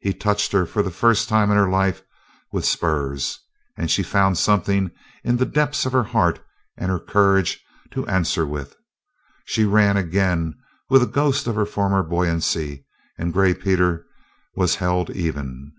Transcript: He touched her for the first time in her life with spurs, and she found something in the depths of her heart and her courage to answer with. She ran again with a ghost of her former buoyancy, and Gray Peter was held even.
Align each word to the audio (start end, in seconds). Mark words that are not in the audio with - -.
He 0.00 0.12
touched 0.12 0.50
her 0.50 0.66
for 0.66 0.82
the 0.82 0.90
first 0.90 1.28
time 1.28 1.48
in 1.52 1.56
her 1.56 1.70
life 1.70 2.02
with 2.50 2.64
spurs, 2.64 3.38
and 3.76 3.88
she 3.88 4.02
found 4.02 4.36
something 4.36 4.90
in 5.22 5.36
the 5.36 5.46
depths 5.46 5.86
of 5.86 5.92
her 5.92 6.02
heart 6.02 6.44
and 6.76 6.90
her 6.90 6.98
courage 6.98 7.62
to 7.92 8.04
answer 8.08 8.44
with. 8.44 8.74
She 9.44 9.64
ran 9.64 9.96
again 9.96 10.54
with 10.88 11.04
a 11.04 11.06
ghost 11.06 11.46
of 11.46 11.54
her 11.54 11.66
former 11.66 12.02
buoyancy, 12.02 12.84
and 13.16 13.32
Gray 13.32 13.54
Peter 13.54 14.04
was 14.56 14.74
held 14.74 15.08
even. 15.10 15.70